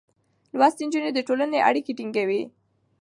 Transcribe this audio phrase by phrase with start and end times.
[0.57, 2.41] لوستې نجونې د ټولنې اړيکې ټينګوي.